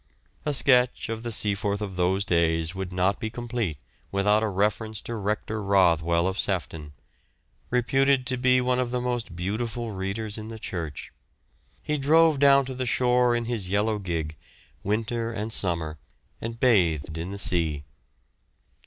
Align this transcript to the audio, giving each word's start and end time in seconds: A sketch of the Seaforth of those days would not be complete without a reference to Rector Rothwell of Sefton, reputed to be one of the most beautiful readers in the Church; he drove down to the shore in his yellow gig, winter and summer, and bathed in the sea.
A 0.47 0.53
sketch 0.55 1.09
of 1.09 1.21
the 1.21 1.31
Seaforth 1.31 1.79
of 1.79 1.95
those 1.95 2.25
days 2.25 2.73
would 2.73 2.91
not 2.91 3.19
be 3.19 3.29
complete 3.29 3.77
without 4.11 4.41
a 4.41 4.47
reference 4.47 4.99
to 5.01 5.13
Rector 5.13 5.61
Rothwell 5.61 6.27
of 6.27 6.39
Sefton, 6.39 6.93
reputed 7.69 8.25
to 8.25 8.35
be 8.35 8.61
one 8.61 8.79
of 8.79 8.89
the 8.89 8.99
most 8.99 9.35
beautiful 9.35 9.91
readers 9.91 10.39
in 10.39 10.47
the 10.47 10.57
Church; 10.57 11.11
he 11.83 11.99
drove 11.99 12.39
down 12.39 12.65
to 12.65 12.73
the 12.73 12.87
shore 12.87 13.35
in 13.35 13.45
his 13.45 13.69
yellow 13.69 13.99
gig, 13.99 14.35
winter 14.81 15.31
and 15.31 15.53
summer, 15.53 15.99
and 16.41 16.59
bathed 16.59 17.15
in 17.19 17.29
the 17.29 17.37
sea. 17.37 17.83